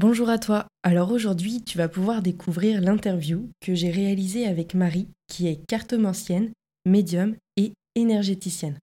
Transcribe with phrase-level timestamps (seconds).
[0.00, 0.68] Bonjour à toi.
[0.84, 6.52] Alors aujourd'hui, tu vas pouvoir découvrir l'interview que j'ai réalisée avec Marie, qui est cartomancienne,
[6.84, 8.78] médium et énergéticienne.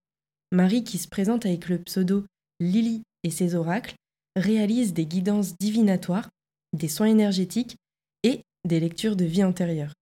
[0.51, 2.25] Marie, qui se présente avec le pseudo
[2.59, 3.96] Lily et ses oracles,
[4.36, 6.28] réalise des guidances divinatoires,
[6.73, 7.77] des soins énergétiques
[8.23, 9.93] et des lectures de vie antérieure.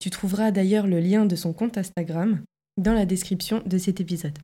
[0.00, 2.42] Tu trouveras d'ailleurs le lien de son compte Instagram
[2.76, 4.38] dans la description de cet épisode.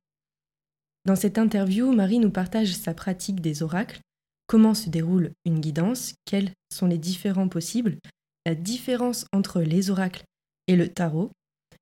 [1.05, 4.01] Dans cette interview, Marie nous partage sa pratique des oracles
[4.47, 7.99] comment se déroule une guidance, quels sont les différents possibles,
[8.47, 10.25] la différence entre les oracles
[10.67, 11.31] et le tarot,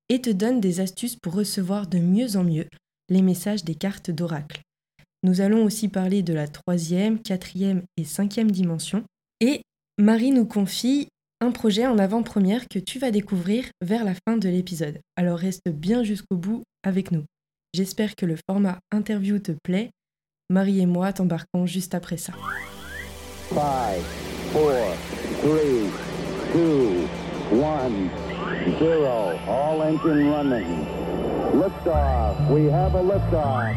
[0.09, 2.69] et te donne des astuces pour recevoir de mieux en mieux
[3.09, 4.61] les messages des cartes d'oracle.
[5.23, 9.05] Nous allons aussi parler de la troisième, quatrième et cinquième dimension,
[9.41, 9.63] et
[9.99, 11.09] Marie nous confie
[11.41, 15.01] un projet en avant-première que tu vas découvrir vers la fin de l'épisode.
[15.17, 17.25] Alors reste bien jusqu'au bout avec nous.
[17.75, 19.91] J'espère que le format interview te plaît
[20.53, 22.35] Marie et moi t'embarquons juste après ça.
[23.55, 23.59] 5,
[24.53, 24.69] 4,
[25.43, 25.59] 3,
[26.53, 26.69] 2,
[27.55, 27.59] 1,
[28.79, 29.07] 0.
[29.49, 30.87] All engine running.
[31.55, 32.51] Liftoff.
[32.51, 33.77] We have a liftoff.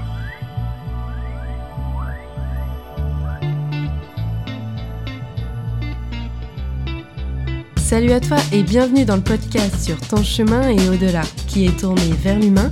[7.78, 11.80] Salut à toi et bienvenue dans le podcast sur ton chemin et au-delà, qui est
[11.80, 12.70] tourné vers l'humain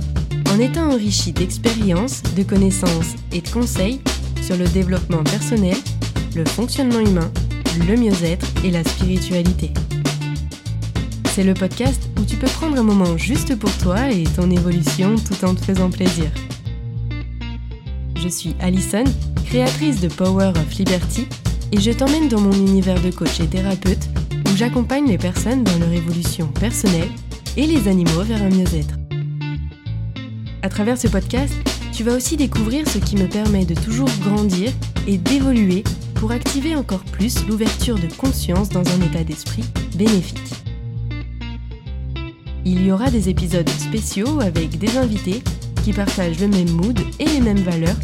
[0.54, 4.00] en étant enrichi d'expériences, de connaissances et de conseils
[4.40, 5.76] sur le développement personnel,
[6.36, 7.28] le fonctionnement humain,
[7.88, 9.72] le mieux-être et la spiritualité.
[11.32, 15.16] C'est le podcast où tu peux prendre un moment juste pour toi et ton évolution
[15.16, 16.30] tout en te faisant plaisir.
[18.22, 19.04] Je suis Alison,
[19.46, 21.26] créatrice de Power of Liberty,
[21.72, 24.08] et je t'emmène dans mon univers de coach et thérapeute
[24.46, 27.10] où j'accompagne les personnes dans leur évolution personnelle
[27.56, 28.94] et les animaux vers un mieux-être.
[30.64, 31.52] À travers ce podcast,
[31.92, 34.72] tu vas aussi découvrir ce qui me permet de toujours grandir
[35.06, 35.84] et d'évoluer
[36.14, 40.54] pour activer encore plus l'ouverture de conscience dans un état d'esprit bénéfique.
[42.64, 45.42] Il y aura des épisodes spéciaux avec des invités
[45.84, 47.98] qui partagent le même mood et les mêmes valeurs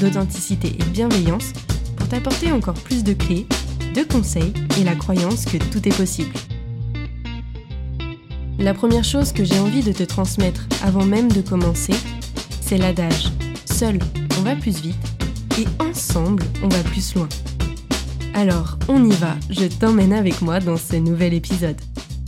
[0.00, 1.52] d'authenticité et bienveillance
[1.96, 3.46] pour t'apporter encore plus de clés,
[3.94, 6.32] de conseils et la croyance que tout est possible.
[8.60, 11.92] La première chose que j'ai envie de te transmettre avant même de commencer,
[12.60, 13.28] c'est l'adage.
[13.64, 14.00] Seul,
[14.36, 14.96] on va plus vite
[15.60, 17.28] et ensemble, on va plus loin.
[18.34, 21.80] Alors, on y va, je t'emmène avec moi dans ce nouvel épisode.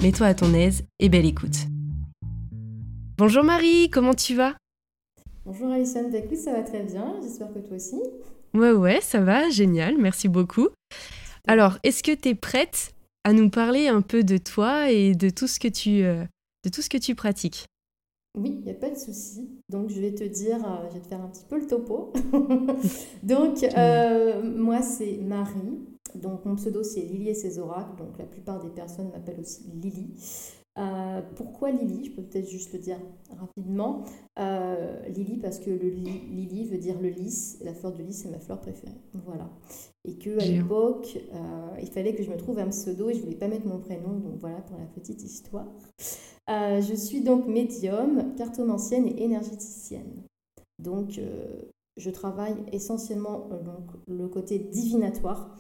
[0.03, 1.67] Mets-toi à ton aise et belle écoute.
[3.19, 4.55] Bonjour Marie, comment tu vas?
[5.45, 7.97] Bonjour Alison, bah, écoute, ça va très bien, j'espère que toi aussi.
[8.55, 10.69] Ouais, ouais, ça va, génial, merci beaucoup.
[11.49, 12.95] Alors, est-ce que tu es prête
[13.25, 16.25] à nous parler un peu de toi et de tout ce que tu, euh,
[16.65, 17.67] de tout ce que tu pratiques.
[18.39, 19.51] Oui, il n'y a pas de souci.
[19.69, 22.13] Donc, je vais te dire, euh, je vais te faire un petit peu le topo.
[23.25, 25.81] donc, euh, moi, c'est Marie.
[26.15, 27.97] Donc, mon pseudo, c'est Lily et ses oracles.
[27.97, 30.15] Donc, la plupart des personnes m'appellent aussi Lily.
[30.81, 32.99] Euh, pourquoi Lily Je peux peut-être juste le dire
[33.39, 34.05] rapidement.
[34.39, 38.31] Euh, Lily parce que le lily veut dire le lys, la fleur de lys c'est
[38.31, 38.95] ma fleur préférée.
[39.27, 39.51] Voilà.
[40.05, 43.21] Et que à l'époque, euh, il fallait que je me trouve un pseudo et je
[43.21, 45.67] voulais pas mettre mon prénom, donc voilà pour la petite histoire.
[46.49, 50.23] je suis donc médium, cartomancienne et énergéticienne.
[50.79, 51.21] Donc
[51.99, 55.55] je travaille essentiellement donc, le côté divinatoire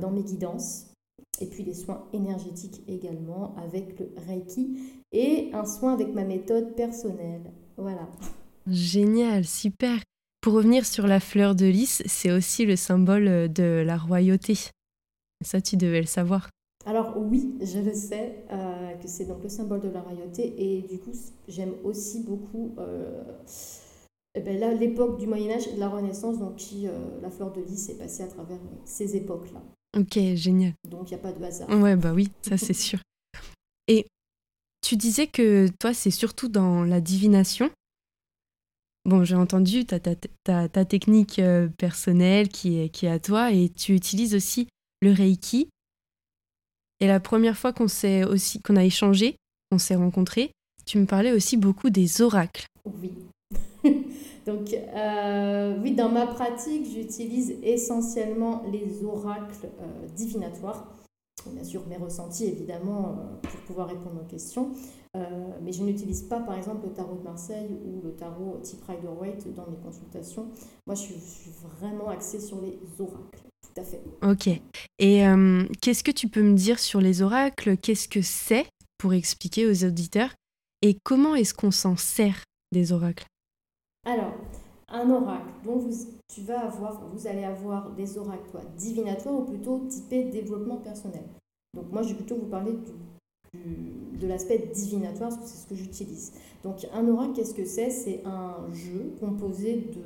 [0.00, 0.93] dans mes guidances
[1.40, 4.78] et puis les soins énergétiques également avec le Reiki
[5.12, 7.52] et un soin avec ma méthode personnelle.
[7.76, 8.08] Voilà.
[8.66, 10.00] Génial, super.
[10.40, 14.58] Pour revenir sur la fleur de lys, c'est aussi le symbole de la royauté.
[15.42, 16.48] Ça, tu devais le savoir.
[16.86, 20.54] Alors oui, je le sais, euh, que c'est donc le symbole de la royauté.
[20.58, 21.12] Et du coup,
[21.48, 23.22] j'aime aussi beaucoup euh,
[24.34, 27.30] eh ben là, l'époque du Moyen Âge et de la Renaissance, donc qui, euh, la
[27.30, 29.62] fleur de lys est passée à travers ces époques-là.
[29.96, 30.74] Ok, génial.
[30.88, 31.68] Donc, il n'y a pas de hasard.
[31.70, 32.98] Ouais, bah oui, ça c'est sûr.
[33.88, 34.06] Et
[34.80, 37.70] tu disais que toi, c'est surtout dans la divination.
[39.06, 43.18] Bon, j'ai entendu ta, ta, ta, ta technique euh, personnelle qui est, qui est à
[43.18, 44.66] toi et tu utilises aussi
[45.02, 45.68] le Reiki.
[47.00, 49.36] Et la première fois qu'on s'est aussi qu'on a échangé,
[49.70, 50.52] qu'on s'est rencontrés,
[50.86, 52.66] tu me parlais aussi beaucoup des oracles.
[52.86, 53.10] Oui.
[54.46, 60.86] Donc, euh, oui, dans ma pratique, j'utilise essentiellement les oracles euh, divinatoires.
[61.46, 64.70] Bien sûr, mes ressentis, évidemment, euh, pour pouvoir répondre aux questions.
[65.62, 69.54] mais je n'utilise pas, par exemple, le tarot de Marseille ou le tarot type Rider-Waite
[69.54, 70.46] dans mes consultations.
[70.86, 73.38] Moi, je suis, vraiment axée sur les oracles.
[73.62, 74.02] Tout à fait.
[74.22, 74.48] Ok.
[74.98, 75.22] Et
[75.80, 77.76] qu'est-ce que tu peux me dire sur les oracles?
[77.76, 78.66] Qu'est-ce que c'est
[78.98, 80.34] pour expliquer aux auditeurs?
[80.82, 82.42] Et comment est-ce qu'on s'en sert
[82.72, 83.26] des oracles?
[84.04, 84.34] Alors,
[84.88, 85.92] un oracle dont vous,
[86.28, 91.24] tu vas avoir, vous allez avoir des oracles toi, divinatoires ou plutôt typés développement personnel.
[91.74, 92.72] Donc moi, je vais plutôt vous parler
[93.52, 96.32] du, de l'aspect divinatoire parce que c'est ce que j'utilise.
[96.62, 97.90] Donc un oracle, qu'est-ce que c'est?
[97.90, 100.02] C'est un jeu composé de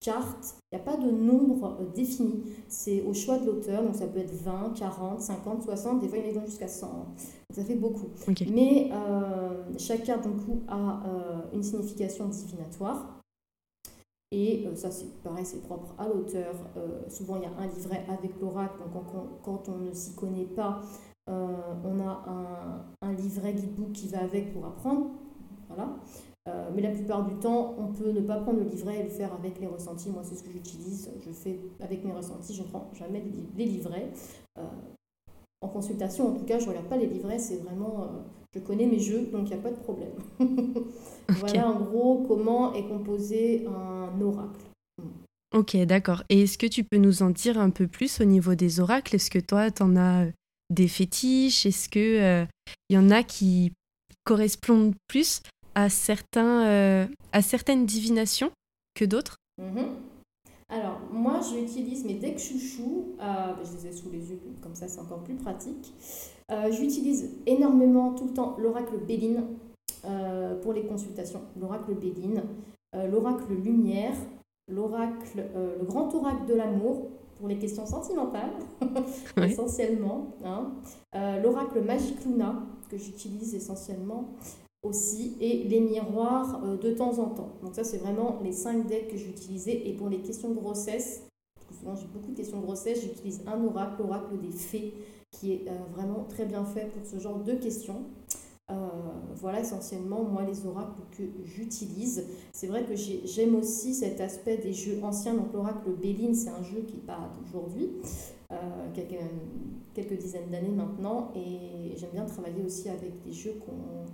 [0.00, 0.56] cartes.
[0.70, 2.42] Il n'y a pas de nombre euh, défini.
[2.68, 3.82] C'est au choix de l'auteur.
[3.82, 6.00] Donc ça peut être 20, 40, 50, 60.
[6.00, 6.86] Des fois, il y en a jusqu'à 100.
[6.86, 7.06] Donc
[7.52, 8.08] ça fait beaucoup.
[8.50, 13.20] Mais euh, chaque carte, du coup, a euh, une signification divinatoire.
[14.36, 16.54] Et ça, c'est pareil, c'est propre à l'auteur.
[17.08, 18.78] souvent, il y a un livret avec l'oracle.
[18.92, 19.04] Donc,
[19.44, 20.80] quand on, ne s'y connaît pas,
[21.28, 25.10] on a un, un livret guidebook qui va avec pour apprendre.
[25.68, 25.88] Voilà.
[26.46, 29.08] Euh, mais la plupart du temps, on peut ne pas prendre le livret et le
[29.08, 30.10] faire avec les ressentis.
[30.10, 31.10] Moi, c'est ce que j'utilise.
[31.24, 32.54] Je fais avec mes ressentis.
[32.54, 33.24] Je ne prends jamais
[33.56, 34.10] les livrets.
[34.58, 34.62] Euh,
[35.62, 37.38] en consultation, en tout cas, je ne regarde pas les livrets.
[37.38, 38.08] C'est vraiment.
[38.54, 40.12] Euh, je connais mes jeux, donc il n'y a pas de problème.
[41.28, 44.60] Voilà en gros comment est composé un oracle.
[45.54, 46.22] Ok, d'accord.
[46.28, 49.16] Et est-ce que tu peux nous en dire un peu plus au niveau des oracles?
[49.16, 50.26] Est-ce que toi, tu en as
[50.70, 51.64] des fétiches?
[51.64, 52.46] Est-ce qu'il
[52.90, 53.72] il y en a qui
[54.24, 55.42] correspondent plus
[55.74, 58.50] à, certains, euh, à certaines divinations
[58.94, 59.36] que d'autres?
[59.58, 59.86] Mhm.
[60.74, 63.14] Alors, moi, je utilise mes decks chouchou.
[63.20, 65.94] Euh, je les ai sous les yeux, comme ça, c'est encore plus pratique.
[66.50, 69.44] Euh, j'utilise énormément tout le temps l'oracle Béline
[70.60, 71.40] pour les consultations.
[71.58, 72.42] L'oracle Béline,
[72.92, 74.14] l'oracle Lumière,
[74.68, 78.52] l'oracle, le grand oracle de l'amour pour les questions sentimentales,
[79.42, 80.26] essentiellement.
[80.44, 80.72] Hein.
[81.42, 84.28] l'oracle Magic Luna, que j'utilise essentiellement
[84.84, 87.48] aussi et les miroirs euh, de temps en temps.
[87.62, 89.82] Donc ça, c'est vraiment les cinq decks que j'utilisais.
[89.86, 91.22] Et pour les questions de grossesse,
[91.54, 94.94] parce que souvent j'ai beaucoup de questions de grossesse, j'utilise un oracle, l'oracle des fées,
[95.30, 98.04] qui est euh, vraiment très bien fait pour ce genre de questions.
[98.70, 98.74] Euh,
[99.34, 102.26] voilà essentiellement moi les oracles que j'utilise.
[102.52, 105.34] C'est vrai que j'aime aussi cet aspect des jeux anciens.
[105.34, 107.90] Donc l'oracle Béline, c'est un jeu qui pas d'aujourd'hui,
[108.94, 109.20] quelques,
[109.92, 111.30] quelques dizaines d'années maintenant.
[111.34, 114.06] Et j'aime bien travailler aussi avec des jeux qu'on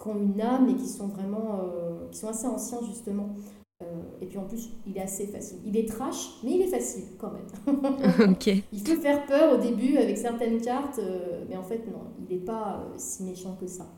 [0.00, 3.34] qui ont une âme et qui sont vraiment, euh, qui sont assez anciens justement.
[3.82, 3.86] Euh,
[4.20, 5.58] et puis en plus, il est assez facile.
[5.64, 8.36] Il est trash, mais il est facile quand même.
[8.72, 12.36] Il peut faire peur au début avec certaines cartes, euh, mais en fait non, il
[12.36, 13.90] n'est pas si méchant que ça.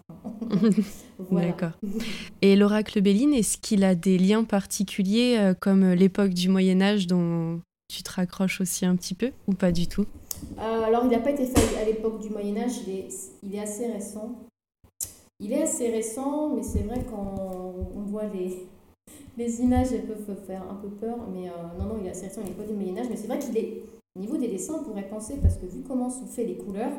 [1.32, 1.72] D'accord.
[2.42, 7.60] Et l'oracle Béline, est-ce qu'il a des liens particuliers comme l'époque du Moyen Âge dont
[7.88, 10.06] tu te raccroches aussi un petit peu ou pas du tout?
[10.58, 13.08] Alors il n'a pas été fait à l'époque du Moyen Âge, il est,
[13.42, 14.38] il est assez récent.
[15.42, 17.34] Il est assez récent, mais c'est vrai quand
[17.96, 18.64] on voit les,
[19.36, 21.16] les images, elles peuvent faire un peu peur.
[21.32, 23.06] Mais euh, non, non, il est assez récent, il n'est pas du Moyen-Âge.
[23.10, 23.82] Mais c'est vrai qu'il est,
[24.14, 26.92] au niveau des dessins, on pourrait penser, parce que vu comment sont faites les couleurs,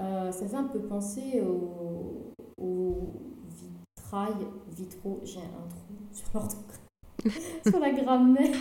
[0.00, 2.32] euh, ça fait un peu penser au,
[2.62, 3.08] au
[3.48, 4.34] vitrail,
[4.76, 5.20] vitraux.
[5.24, 8.56] J'ai un trou sur l'orthographe, sur la grammaire.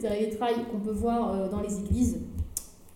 [0.00, 2.20] c'est les vitrails qu'on peut voir euh, dans les églises.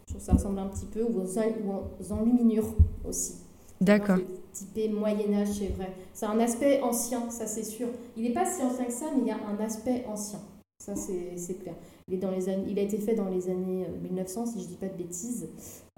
[0.08, 2.74] Je trouve que ça ressemble un petit peu, aux enluminures
[3.06, 3.47] aussi.
[3.80, 4.18] D'accord.
[4.52, 5.92] Typé Moyen-Âge, c'est vrai.
[6.12, 7.88] C'est un aspect ancien, ça c'est sûr.
[8.16, 10.40] Il n'est pas si ancien que ça, mais il y a un aspect ancien.
[10.84, 11.74] Ça c'est clair.
[12.08, 14.60] Il, est dans les années, il a été fait dans les années 1900, euh, si
[14.60, 15.48] je ne dis pas de bêtises.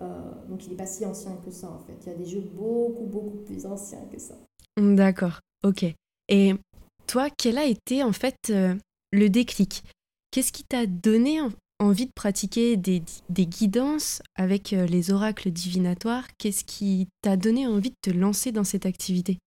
[0.03, 0.06] Euh,
[0.49, 1.97] donc il n'est pas si ancien que ça en fait.
[2.06, 4.35] Il y a des jeux beaucoup, beaucoup plus anciens que ça.
[4.76, 5.85] D'accord, ok.
[6.29, 6.55] Et
[7.06, 8.75] toi, quel a été en fait euh,
[9.12, 9.85] le déclic?
[10.31, 11.41] Qu'est-ce qui t'a donné
[11.81, 17.90] envie de pratiquer des, guidances avec euh, les oracles divinatoires Qu'est-ce qui t'a donné envie
[17.90, 19.38] de te lancer dans cette activité?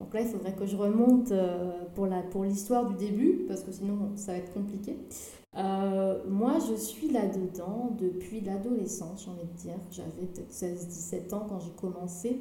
[0.00, 4.12] Donc là, il faudrait que je remonte euh, pour l'histoire du début, parce que sinon,
[4.16, 4.98] ça va être compliqué.
[5.56, 9.78] Euh, moi, je suis là-dedans depuis l'adolescence, j'ai envie de dire.
[9.92, 12.40] J'avais peut-être 16-17 ans quand j'ai commencé.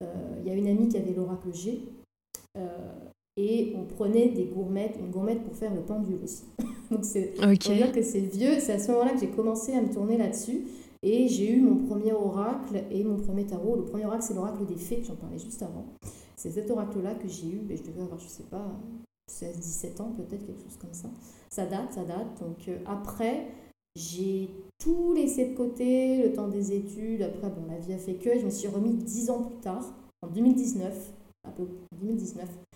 [0.00, 1.82] Il y a une amie qui avait l'oracle G.
[3.38, 6.42] et on prenait des gourmettes, une gourmette pour faire le pendule aussi.
[6.90, 8.58] Donc c'est dire que c'est vieux.
[8.58, 10.64] C'est à ce moment-là que j'ai commencé à me tourner là-dessus.
[11.04, 13.76] Et j'ai eu mon premier oracle et mon premier tarot.
[13.76, 15.86] Le premier oracle, c'est l'oracle des fées, j'en parlais juste avant.
[16.34, 18.66] C'est cet oracle-là que j'ai eu, mais je devais avoir, je sais pas,
[19.30, 21.08] 16, 17 ans peut-être, quelque chose comme ça.
[21.50, 22.40] Ça date, ça date.
[22.40, 23.46] Donc euh, après,
[23.94, 27.22] j'ai tout laissé de côté, le temps des études.
[27.22, 28.36] Après, bon, la vie a fait que.
[28.36, 29.84] Je me suis remis 10 ans plus tard,
[30.22, 31.12] en 2019,
[31.46, 31.68] un peu
[32.00, 32.67] 2019, août, août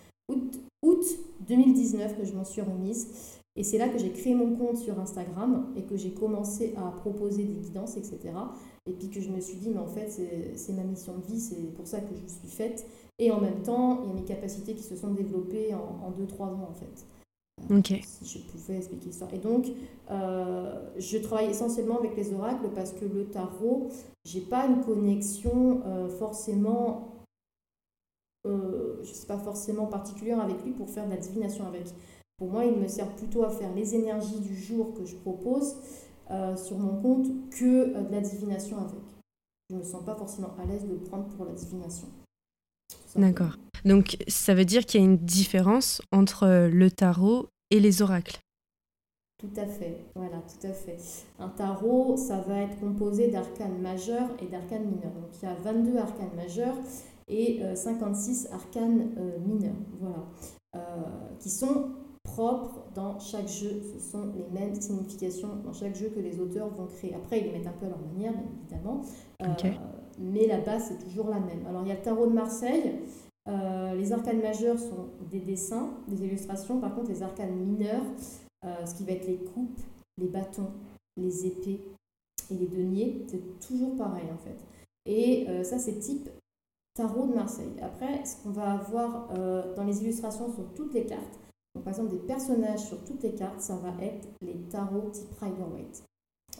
[1.47, 3.39] 2019 que je m'en suis remise.
[3.55, 6.89] Et c'est là que j'ai créé mon compte sur Instagram et que j'ai commencé à
[6.89, 8.19] proposer des guidances, etc.
[8.87, 10.09] Et puis que je me suis dit, mais en fait,
[10.55, 12.87] c'est ma mission de vie, c'est pour ça que je suis faite.
[13.19, 16.45] Et en même temps, il y a mes capacités qui se sont développées en 2-3
[16.45, 17.05] ans, en fait.
[17.71, 18.01] Euh, ok.
[18.03, 19.27] Si je pouvais expliquer ça.
[19.33, 19.67] Et donc,
[20.11, 23.89] euh, je travaille essentiellement avec les oracles parce que le tarot,
[24.25, 27.12] j'ai pas une connexion euh, forcément
[28.45, 31.87] je ne suis pas forcément particulière avec lui pour faire de la divination avec.
[32.37, 35.75] Pour moi, il me sert plutôt à faire les énergies du jour que je propose
[36.55, 38.99] sur mon compte que de la divination avec.
[39.69, 42.07] Je ne me sens pas forcément à l'aise de le prendre pour la divination.
[43.15, 43.57] D'accord.
[43.85, 48.39] Donc ça veut dire qu'il y a une différence entre le tarot et les oracles.
[49.37, 50.97] Tout à fait, voilà, tout à fait.
[51.37, 55.11] Un tarot, ça va être composé d'arcanes majeurs et d'arcanes mineurs.
[55.13, 56.75] Donc il y a 22 arcanes majeurs
[57.27, 60.25] et 56 euh, arcanes euh, mineurs, voilà,
[60.75, 60.79] euh,
[61.39, 61.91] qui sont
[62.23, 63.81] propres dans chaque jeu.
[63.93, 67.13] Ce sont les mêmes significations dans chaque jeu que les auteurs vont créer.
[67.13, 69.01] Après, ils les mettent un peu à leur manière, bien évidemment,
[70.19, 71.65] mais la base c'est toujours la même.
[71.67, 72.99] Alors il y a le tarot de Marseille.
[73.47, 76.79] les arcanes majeurs sont des dessins, des illustrations.
[76.79, 78.03] Par contre, les arcanes mineurs,
[78.65, 79.81] euh, ce qui va être les coupes,
[80.17, 80.71] les bâtons,
[81.17, 81.81] les épées
[82.49, 83.25] et les deniers.
[83.27, 84.57] C'est toujours pareil en fait.
[85.05, 86.29] Et euh, ça, c'est type
[86.93, 87.73] tarot de Marseille.
[87.81, 91.39] Après, ce qu'on va avoir euh, dans les illustrations sur toutes les cartes,
[91.75, 95.33] donc par exemple des personnages sur toutes les cartes, ça va être les tarots type
[95.41, 96.03] Rider-Waite.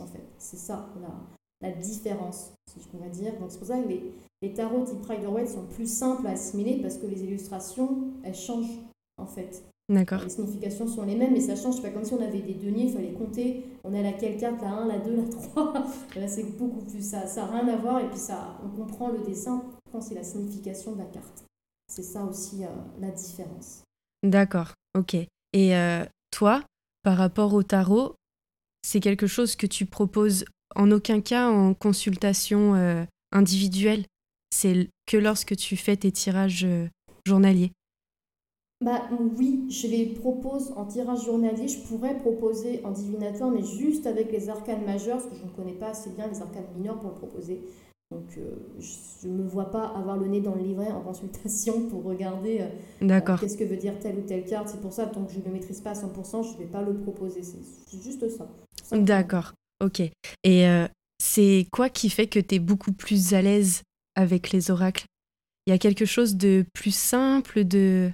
[0.01, 3.37] En fait, c'est ça la, la, différence, si je pourrais dire.
[3.39, 4.11] Donc c'est pour ça que les,
[4.41, 8.79] les tarots type Rider-Waite sont plus simples à assimiler parce que les illustrations, elles changent
[9.17, 9.63] en fait.
[9.89, 10.21] D'accord.
[10.23, 11.81] Les significations sont les mêmes, mais ça change.
[11.81, 13.65] pas comme si on avait des deniers, il fallait compter.
[13.83, 15.73] On a laquelle carte, la 1, la 2, la 3.
[16.15, 17.01] Là, c'est beaucoup plus.
[17.01, 17.99] Ça n'a rien à voir.
[17.99, 19.61] Et puis, ça, on comprend le dessin,
[19.93, 21.45] quand c'est la signification de la carte.
[21.87, 22.67] C'est ça aussi euh,
[22.99, 23.83] la différence.
[24.23, 25.13] D'accord, ok.
[25.13, 26.63] Et euh, toi,
[27.03, 28.15] par rapport au tarot,
[28.81, 30.45] c'est quelque chose que tu proposes
[30.75, 34.05] en aucun cas en consultation euh, individuelle?
[34.49, 36.65] C'est que lorsque tu fais tes tirages
[37.27, 37.71] journaliers?
[38.81, 39.07] Bah
[39.37, 41.67] oui, je les propose en tirage journalier.
[41.67, 45.49] Je pourrais proposer en divinatoire, mais juste avec les arcanes majeures, parce que je ne
[45.55, 47.61] connais pas assez bien les arcanes mineurs pour le proposer.
[48.13, 51.81] Donc euh, je ne me vois pas avoir le nez dans le livret en consultation
[51.89, 54.69] pour regarder euh, euh, qu'est-ce que veut dire telle ou telle carte.
[54.69, 56.71] C'est pour ça, tant que je ne le maîtrise pas à 100%, je ne vais
[56.71, 57.41] pas le proposer.
[57.43, 58.47] C'est juste ça.
[58.91, 59.53] D'accord,
[59.83, 60.01] ok.
[60.43, 60.65] Et
[61.19, 63.81] c'est quoi qui fait que tu es beaucoup plus à l'aise
[64.15, 65.05] avec les oracles?
[65.65, 68.11] Il y a quelque chose de plus simple, de...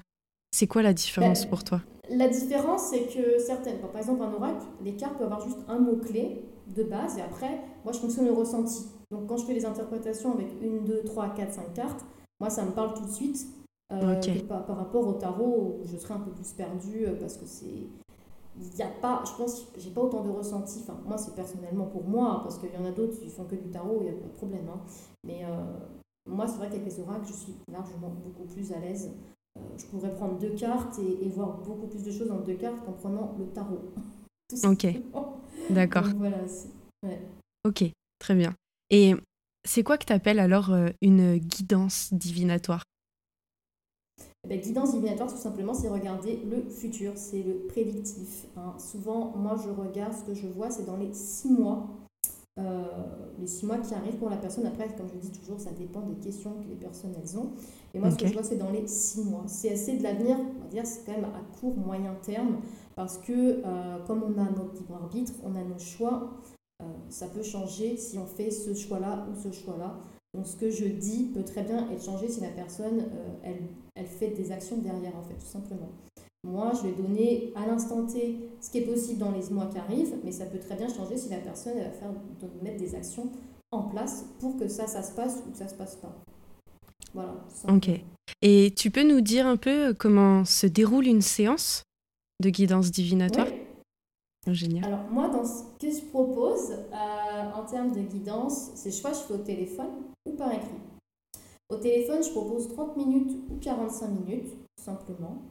[0.52, 1.82] C'est quoi la différence pour toi?
[2.10, 5.80] La différence, c'est que certaines, par exemple un oracle, les cartes peuvent avoir juste un
[5.80, 8.86] mot-clé de base et après, moi je fonctionne au ressenti.
[9.12, 12.06] Donc quand je fais les interprétations avec une, deux, trois, quatre, cinq cartes,
[12.40, 13.48] moi ça me parle tout de suite.
[13.92, 17.88] Euh, par, rapport au tarot, je serais un peu plus perdue euh, parce que c'est.
[18.62, 20.80] Il n'y a pas, je pense, j'ai pas autant de ressenti.
[20.84, 23.46] Enfin, moi, c'est personnellement pour moi, hein, parce qu'il y en a d'autres qui font
[23.46, 24.68] que du tarot, il n'y a pas de problème.
[24.70, 24.80] Hein.
[25.24, 25.64] Mais euh,
[26.28, 29.12] moi, c'est vrai qu'avec les oracles, je suis largement beaucoup plus à l'aise
[29.58, 32.84] euh, je pourrais prendre deux cartes et, voir beaucoup plus de choses dans deux cartes
[32.86, 33.82] qu'en prenant le tarot.
[34.64, 34.88] ok.
[35.70, 36.08] D'accord.
[36.18, 36.38] Voilà,
[37.66, 37.84] Ok,
[38.20, 38.54] très bien.
[38.90, 39.14] Et
[39.66, 42.84] c'est quoi que tu appelles alors euh, une guidance divinatoire?
[44.46, 48.46] Eh ben, guidance divinatoire, tout simplement, c'est regarder le futur, c'est le prédictif.
[48.56, 48.74] Hein.
[48.80, 51.88] Souvent, moi, je regarde ce que je vois, c'est dans les six mois
[52.60, 52.84] euh,
[53.40, 54.66] les six mois qui arrivent pour la personne.
[54.66, 57.52] Après, comme je dis toujours, ça dépend des questions que les personnes elles ont.
[57.94, 59.44] Et moi, ce que je vois, c'est dans les six mois.
[59.48, 62.58] C'est assez de l'avenir, on va dire, c'est quand même à court, moyen terme,
[62.96, 66.34] parce que euh, comme on a notre libre arbitre, on a nos choix,
[67.10, 69.98] ça peut changer si on fait ce choix-là ou ce choix-là.
[70.34, 73.06] Donc, ce que je dis peut très bien être changé si la personne,
[73.44, 73.64] elle,
[73.96, 75.90] elle fait des actions derrière, en fait, tout simplement.
[76.44, 79.78] Moi, je vais donner à l'instant T ce qui est possible dans les mois qui
[79.78, 82.12] arrivent, mais ça peut très bien changer si la personne va faire,
[82.64, 83.30] mettre des actions
[83.72, 86.16] en place pour que ça, ça se passe ou que ça se passe pas.
[87.14, 87.36] Voilà.
[87.68, 87.90] Ok.
[88.42, 91.84] Et tu peux nous dire un peu comment se déroule une séance
[92.42, 93.48] de guidance divinatoire?
[94.48, 94.86] Génial.
[94.86, 99.20] Alors moi, dans ce que je propose euh, en termes de guidance, c'est soit je
[99.20, 99.90] fais au téléphone
[100.26, 100.80] ou par écrit.
[101.70, 105.42] Au téléphone, je propose 30 minutes ou 45 minutes, tout simplement.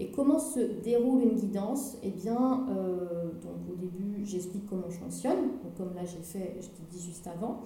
[0.00, 1.98] Et comment se déroule une guidance?
[2.02, 6.68] Eh bien, euh, donc au début, j'explique comment je fonctionne, comme là j'ai fait, je
[6.68, 7.62] te dis juste avant.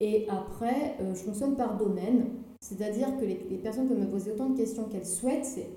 [0.00, 4.50] Et après, euh, je fonctionne par domaine, c'est-à-dire que les, personnes peuvent me poser autant
[4.50, 5.70] de questions qu'elles souhaitent, c'est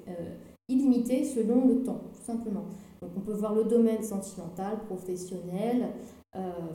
[0.70, 2.66] illimité selon le temps, tout simplement.
[3.02, 5.90] Donc on peut voir le domaine sentimental, professionnel,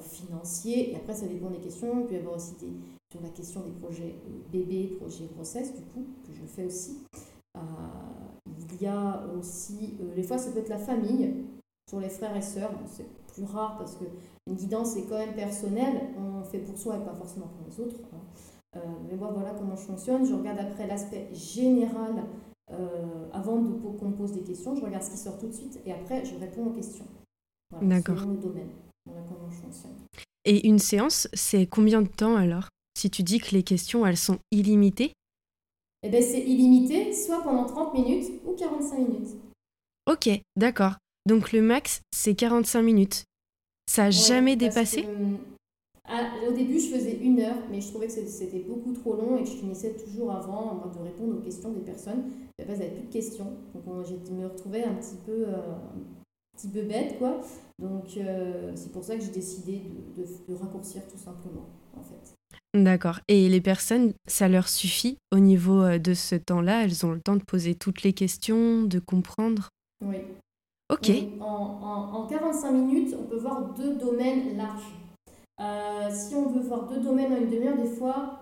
[0.00, 2.06] financier, et après ça dépend des questions.
[2.08, 2.72] Il y avoir aussi des,
[3.12, 4.14] sur la question des projets
[4.50, 6.98] bébés, projets grossesse, du coup, que je fais aussi.
[8.82, 11.44] Il y a aussi, euh, des fois ça peut être la famille,
[11.88, 14.04] sur les frères et sœurs, c'est plus rare parce que
[14.46, 17.80] une guidance est quand même personnelle, on fait pour soi et pas forcément pour les
[17.80, 18.00] autres.
[18.12, 18.76] Hein.
[18.76, 22.24] Euh, mais voilà comment je fonctionne, je regarde après l'aspect général
[22.72, 25.80] euh, avant de qu'on pose des questions, je regarde ce qui sort tout de suite
[25.84, 27.06] et après je réponds aux questions.
[27.80, 28.20] D'accord.
[28.20, 28.70] Selon le domaine.
[29.06, 29.92] Voilà comment je fonctionne.
[30.44, 32.68] Et une séance, c'est combien de temps alors?
[32.98, 35.12] Si tu dis que les questions, elles sont illimitées?
[36.02, 39.28] Eh ben, c'est illimité, soit pendant 30 minutes ou 45 minutes.
[40.10, 40.94] Ok, d'accord.
[41.26, 43.24] Donc le max, c'est 45 minutes.
[43.88, 45.06] Ça n'a jamais dépassé?
[46.08, 49.44] Au début, je faisais une heure, mais je trouvais que c'était beaucoup trop long et
[49.44, 52.24] que je finissais toujours avant de répondre aux questions des personnes.
[52.58, 53.52] Et après, plus de questions.
[53.74, 57.40] Donc, je me retrouvais un petit peu, euh, un petit peu bête, quoi.
[57.78, 59.82] Donc, euh, c'est pour ça que j'ai décidé
[60.16, 62.34] de, de, raccourcir tout simplement, en fait.
[62.74, 63.20] D'accord.
[63.28, 66.84] Et les personnes, ça leur suffit au niveau euh, de ce temps-là?
[66.84, 69.68] Elles ont le temps de poser toutes les questions, de comprendre?
[70.04, 70.16] Oui.
[70.92, 71.10] Ok.
[71.40, 71.44] En,
[72.12, 75.01] en, 45 minutes, on peut voir deux domaines larges.
[75.60, 78.40] Euh, si on veut voir deux domaines en une demi-heure, des fois,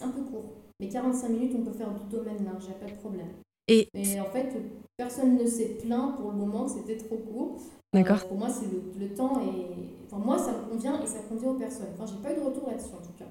[0.00, 0.54] un peu court.
[0.80, 3.32] Mais 45 minutes, on peut faire deux domaines larges, il n'y a pas de problème.
[3.68, 4.48] Et Mais en fait,
[4.96, 7.62] personne ne s'est plaint pour le moment que c'était trop court.
[7.92, 8.24] D'accord.
[8.26, 10.06] pour moi, c'est le, temps et.
[10.06, 11.88] Enfin, moi, ça me convient et ça convient aux personnes.
[11.94, 13.26] Enfin, j'ai pas eu de retour là-dessus en tout cas.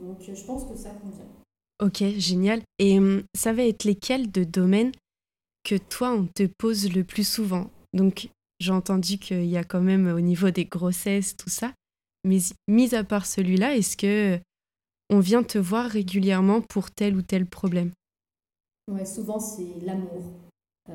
[0.00, 1.26] Donc euh, je pense que ça convient.
[1.82, 2.62] Ok, génial.
[2.78, 4.92] Et hum, ça va être lesquels de domaines
[5.64, 7.70] que toi, on te pose le plus souvent?
[7.92, 8.28] Donc
[8.60, 11.72] j'ai entendu qu'il y a quand même au niveau des grossesses, tout ça.
[12.24, 12.38] Mais
[12.68, 14.40] mis à part celui-là, est-ce que
[15.10, 17.92] on vient te voir régulièrement pour tel ou tel problème?
[18.90, 20.22] Ouais, souvent c'est l'amour.
[20.88, 20.94] Euh,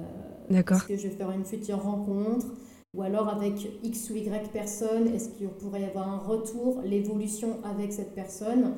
[0.50, 0.78] D'accord.
[0.78, 2.48] Est-ce que je vais faire une future rencontre?
[2.96, 7.60] Ou alors avec X ou Y personne, est-ce qu'il pourrait y avoir un retour, l'évolution
[7.64, 8.74] avec cette personne?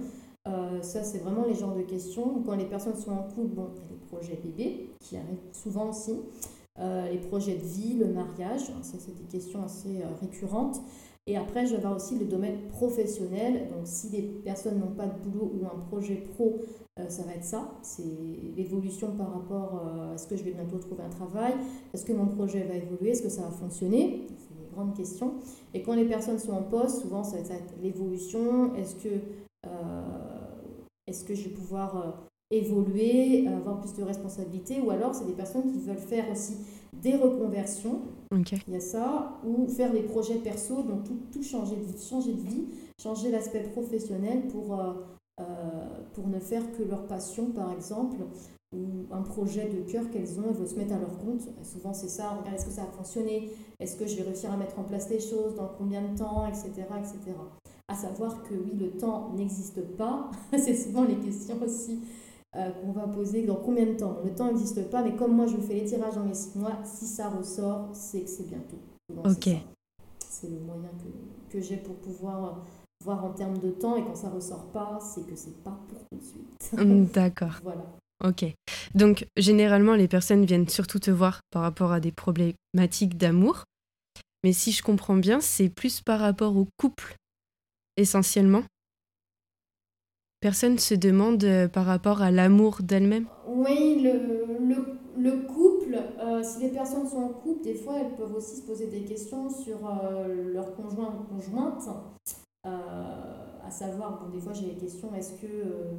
[0.48, 2.42] Euh, ça, c'est vraiment les genres de questions.
[2.46, 5.38] Quand les personnes sont en couple, bon, il y a les projets bébés qui arrivent
[5.54, 6.20] souvent aussi.
[6.80, 10.82] Euh, les projets de vie, le mariage, ça c'est des questions assez récurrentes.
[11.28, 13.68] Et après, je vais avoir aussi le domaine professionnel.
[13.70, 16.62] Donc, si les personnes n'ont pas de boulot ou un projet pro,
[17.08, 17.72] ça va être ça.
[17.84, 18.04] C'est
[18.56, 21.54] l'évolution par rapport à est-ce que je vais bientôt trouver un travail
[21.94, 23.12] Est-ce que mon projet va évoluer?
[23.12, 24.28] Est-ce que ça va fonctionner?
[24.38, 25.36] C'est des grandes questions.
[25.74, 28.76] Et quand les personnes sont en poste, souvent, ça va être l'évolution.
[28.76, 29.10] Est-ce que
[31.12, 32.12] est-ce que je vais pouvoir euh,
[32.52, 34.80] évoluer, euh, avoir plus de responsabilités?
[34.80, 36.58] Ou alors, c'est des personnes qui veulent faire aussi
[36.94, 38.02] des reconversions.
[38.68, 39.40] Il y a ça.
[39.46, 42.66] Ou faire des projets perso, donc tout, tout changer, de, changer de vie,
[43.02, 45.44] changer l'aspect professionnel pour, euh,
[46.14, 48.18] pour ne faire que leur passion, par exemple,
[48.74, 51.42] ou un projet de cœur qu'elles ont, elles veulent se mettre à leur compte.
[51.64, 52.30] souvent, c'est ça.
[52.30, 53.50] Regarde, est-ce que ça a fonctionné?
[53.80, 55.56] Est-ce que je vais réussir à mettre en place les choses?
[55.56, 56.48] Dans combien de temps?
[56.48, 56.70] Etc.
[57.00, 57.34] etc
[57.92, 60.32] à savoir que oui, le temps n'existe pas.
[60.58, 62.00] c'est souvent les questions aussi
[62.56, 63.44] euh, qu'on va poser.
[63.44, 64.20] Dans combien de temps?
[64.24, 66.80] Le temps n'existe pas, mais comme moi je fais les tirages dans les six mois,
[66.84, 68.80] si ça ressort, c'est que c'est bientôt.
[69.24, 69.50] ok.
[70.28, 72.66] C'est le moyen que, que j'ai pour pouvoir
[73.04, 76.00] voir en termes de temps, et quand ça ressort pas, c'est que c'est pas pour
[76.00, 76.74] tout de suite.
[76.78, 77.60] Hum, d'accord.
[77.64, 77.84] voilà.
[78.24, 78.46] Ok.
[78.94, 83.64] Donc, généralement, les personnes viennent surtout te voir par rapport à des problématiques d'amour.
[84.44, 87.16] Mais si je comprends bien, c'est plus par rapport au couple
[87.98, 88.64] essentiellement?
[90.42, 93.28] Personne se demande euh, par rapport à l'amour d'elle-même?
[93.48, 94.58] Oui, le,
[95.16, 98.64] le, couple, euh, si les personnes sont en couple, des fois elles peuvent aussi se
[98.64, 101.88] poser des questions sur euh, leur conjoint ou conjointe.
[102.64, 105.48] à savoir, bon, des fois j'ai les questions est-ce que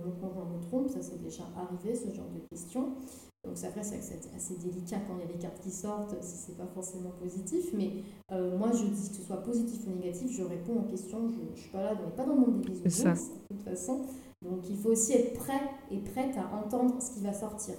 [0.05, 0.88] mon conjoint me trompe?
[0.90, 2.96] Ça c'est déjà arrivé, ce genre de questions.
[3.44, 3.98] Donc après, c'est
[4.37, 7.70] assez délicat quand il y a des cartes qui sortent, si c'est pas forcément positif.
[7.74, 7.90] Mais
[8.31, 11.28] euh, moi, je dis que ce soit positif ou négatif, je réponds aux questions.
[11.28, 13.64] Je ne suis pas là, on n'est pas dans le monde des bisounours, de toute
[13.64, 14.02] façon.
[14.42, 17.74] Donc il faut aussi être prêt et prête à entendre ce qui va sortir.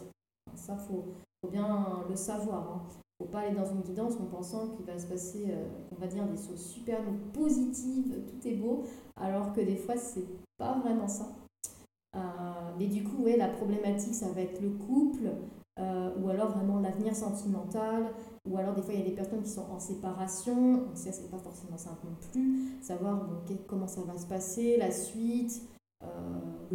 [0.55, 1.05] Ça, il faut,
[1.41, 2.63] faut, bien le savoir.
[2.63, 2.81] Il hein.
[3.19, 5.99] ne faut pas aller dans une guidance en pensant qu'il va se passer, euh, on
[5.99, 6.99] va dire, des choses super
[7.33, 8.83] positives, tout est beau,
[9.15, 10.25] alors que des fois, c'est
[10.57, 11.27] pas vraiment ça.
[12.15, 12.19] Euh,
[12.77, 15.31] mais du coup, ouais, la problématique, ça va être le couple,
[15.79, 18.05] euh, ou alors vraiment l'avenir sentimental,
[18.47, 21.11] ou alors des fois il y a des personnes qui sont en séparation, donc ça
[21.11, 23.27] c'est pas forcément simple non plus, savoir
[23.65, 25.63] comment ça va se passer, la suite,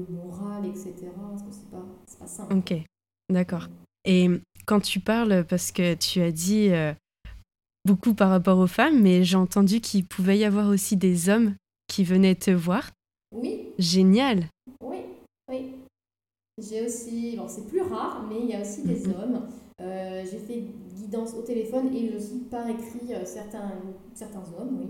[0.08, 0.94] le moral, etc.
[1.36, 1.86] C'est pas,
[2.18, 2.54] pas simple.
[2.56, 2.74] Ok,
[3.30, 3.68] d'accord.
[4.04, 4.28] Et
[4.66, 6.70] quand tu parles, parce que tu as dit
[7.84, 11.54] beaucoup par rapport aux femmes, mais j'ai entendu qu'il pouvait y avoir aussi des hommes
[11.86, 12.90] qui venaient te voir.
[13.32, 13.58] Oui.
[13.78, 14.46] Génial.
[14.82, 14.98] Oui.
[15.48, 15.56] Oui.
[16.58, 19.14] J'ai aussi, bon, c'est plus rare, mais il y a aussi des mhm.
[19.14, 19.40] hommes.
[19.80, 20.64] Euh, j'ai fait
[20.96, 23.80] guidance au téléphone et aussi par écrit euh, certains,
[24.14, 24.88] certains hommes, oui,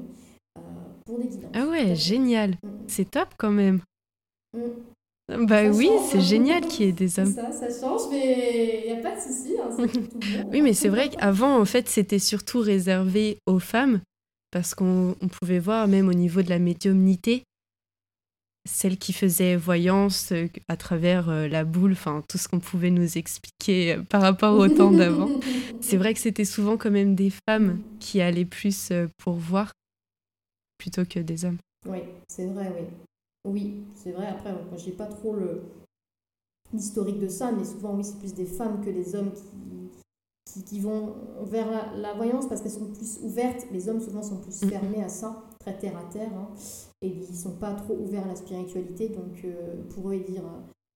[0.57, 0.61] euh,
[1.05, 1.51] pour des guidances.
[1.55, 2.51] Ah ouais, génial.
[2.51, 2.87] Mm, mm.
[2.89, 3.81] C'est top quand même.
[4.55, 4.61] Mm.
[5.29, 7.35] Bah oui, c'est génial qu'il y ait des hommes.
[7.51, 9.55] Ça, ça change, mais il n'y a pas de souci.
[9.79, 9.87] Hein,
[10.53, 14.01] oui, mais c'est vrai qu'avant, en fait, c'était surtout réservé aux femmes
[14.51, 17.43] parce qu'on pouvait voir même au niveau de la médiumnité
[18.69, 22.91] celle qui faisait voyance euh, à travers euh, la boule, enfin tout ce qu'on pouvait
[22.91, 25.31] nous expliquer euh, par rapport au temps d'avant.
[25.81, 29.73] C'est vrai que c'était souvent quand même des femmes qui allaient plus pour voir
[30.79, 31.59] plutôt que des hommes.
[31.87, 32.87] Oui, c'est vrai, oui.
[33.49, 34.27] Oui, c'est vrai.
[34.27, 35.63] Après, moi, j'ai pas trop le
[36.73, 40.81] l'historique de ça, mais souvent, oui, c'est plus des femmes que les hommes qui, qui,
[40.81, 43.67] vont vers la, voyance parce qu'elles sont plus ouvertes.
[43.73, 44.69] Les hommes, souvent, sont plus mm.
[44.69, 46.31] fermés à ça, très terre à terre.
[46.35, 46.49] Hein,
[47.03, 49.09] et ils sont pas trop ouverts à la spiritualité.
[49.09, 50.43] Donc, euh, pour eux, ils, dire,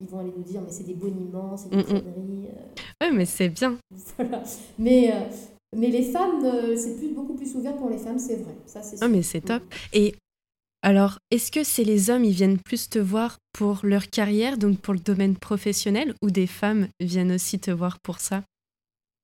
[0.00, 2.48] ils vont aller nous dire, mais c'est des boniments, c'est des mm, conneries.
[3.00, 3.78] Ouais, mais c'est bien.
[4.18, 4.42] voilà.
[4.78, 5.10] Mais.
[5.74, 6.42] mais les femmes,
[6.76, 8.54] c'est plus, beaucoup plus ouvert pour les femmes, c'est vrai.
[8.66, 9.62] Ça, c'est ah, mais c'est top.
[9.94, 10.14] Et
[10.82, 14.78] alors, est-ce que c'est les hommes, ils viennent plus te voir pour leur carrière, donc
[14.78, 18.42] pour le domaine professionnel, ou des femmes viennent aussi te voir pour ça?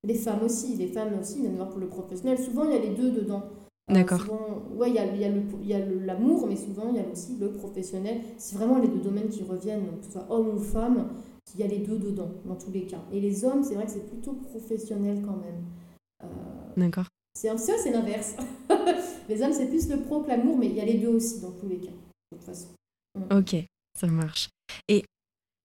[0.04, 2.38] Les femmes aussi, les femmes aussi viennent voir pour le professionnel.
[2.38, 3.50] Souvent, il y a les deux dedans.
[3.90, 4.24] Euh, D'accord.
[4.70, 8.20] ouais, il y a, y a l'amour, mais souvent, il y a aussi le professionnel.
[8.36, 11.08] C'est vraiment les deux domaines qui reviennent, donc que ce soit homme ou femme,
[11.54, 13.02] il y a les deux dedans, dans tous les cas.
[13.12, 15.64] Et les hommes, c'est vrai que c'est plutôt professionnel quand même.
[16.22, 16.26] Euh,
[16.76, 17.06] D'accord.
[17.40, 18.34] C'est c'est l'inverse.
[19.28, 21.40] les hommes, c'est plus le pro que l'amour, mais il y a les deux aussi
[21.40, 21.92] dans tous les cas,
[22.32, 22.66] de toute façon.
[23.14, 23.38] Mm.
[23.38, 23.54] Ok,
[23.96, 24.48] ça marche.
[24.88, 25.04] Et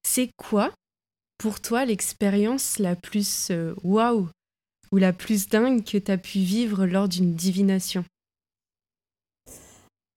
[0.06, 0.70] c'est quoi,
[1.36, 4.28] pour toi, l'expérience la plus euh, waouh
[4.92, 8.04] ou la plus dingue que tu as pu vivre lors d'une divination?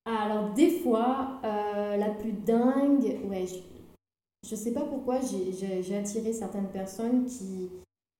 [0.05, 6.33] Alors, des fois, euh, la plus dingue, ouais, je ne sais pas pourquoi j'ai attiré
[6.33, 7.71] certaines personnes qui,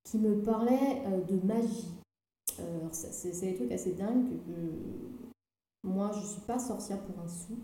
[0.06, 1.86] qui me parlaient euh, de magie.
[2.60, 7.28] Euh, c'est des trucs assez dingues que moi, je ne suis pas sorcière pour un
[7.28, 7.56] sou.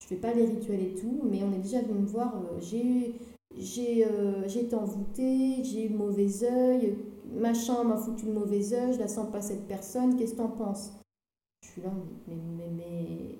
[0.00, 2.34] Je fais pas les rituels et tout, mais on est déjà venu me voir.
[2.36, 3.14] Euh, j'ai
[3.58, 6.98] j'ai euh, été envoûtée, j'ai eu mauvais œil,
[7.32, 10.48] machin m'a foutu le mauvais œil, je la sens pas cette personne, qu'est-ce que t'en
[10.48, 10.92] penses?
[11.62, 11.90] Je suis là,
[12.28, 13.38] mais, mais, mais,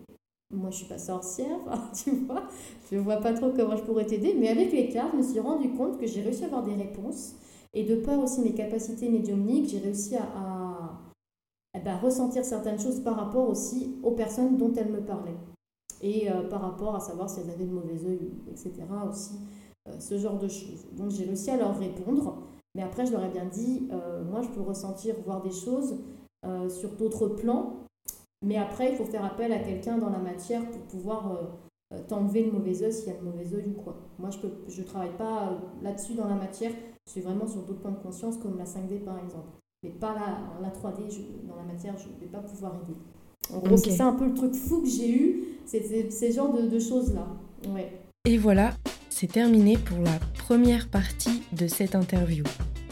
[0.55, 1.59] moi je suis pas sorcière,
[2.05, 2.45] tu vois,
[2.91, 5.41] je vois pas trop comment je pourrais t'aider, mais avec les cartes, je me suis
[5.41, 7.35] rendu compte que j'ai réussi à avoir des réponses,
[7.75, 10.23] et de par aussi mes capacités médiumniques, j'ai réussi à
[11.77, 15.37] eh ben, ressentir certaines choses par rapport aussi aux personnes dont elles me parlaient.
[16.01, 18.73] Et euh, par rapport à savoir si elles avaient de mauvais oeil, etc.
[19.09, 19.35] aussi,
[19.89, 20.87] euh, ce genre de choses.
[20.93, 22.39] Donc j'ai réussi à leur répondre,
[22.75, 25.97] mais après je leur ai bien dit, euh, moi je peux ressentir, voir des choses
[26.69, 27.75] sur d'autres plans,
[28.41, 31.41] mais après il faut faire appel à quelqu'un dans la matière pour pouvoir
[32.07, 33.97] t'enlever le mauvais oeil s'il y a le mauvais oeil ou quoi.
[34.21, 36.71] Moi je ne travaille pas là-dessus dans la matière,
[37.05, 39.49] je suis vraiment sur d'autres plans de conscience comme la 5D par exemple
[39.83, 41.09] mais pas la, la 3D,
[41.49, 42.99] dans la matière, je ne vais pas pouvoir aider.
[43.53, 46.53] En gros, c'est ça un peu le truc fou que j'ai eu, c'est ces genres
[46.53, 47.27] de, de choses-là.
[47.69, 47.93] Ouais.
[48.25, 48.75] Et voilà,
[49.09, 52.45] c'est terminé pour la première partie de cette interview.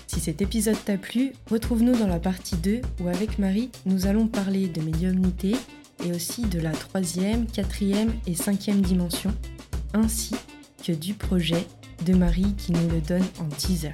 [0.06, 4.28] Si cet épisode t'a plu, retrouve-nous dans la partie 2 où avec Marie, nous allons
[4.28, 5.56] parler de médiumnité
[6.04, 9.34] et aussi de la troisième, quatrième et cinquième dimension,
[9.92, 10.34] ainsi
[10.86, 11.66] que du projet
[12.06, 13.92] de Marie qui nous le donne en teaser.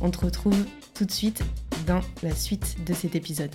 [0.00, 0.56] On te retrouve
[0.94, 1.42] tout de suite
[1.86, 3.54] dans la suite de cet épisode.